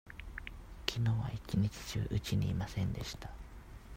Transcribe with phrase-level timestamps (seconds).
[0.87, 3.29] きのうは一日中うちにいませんでした。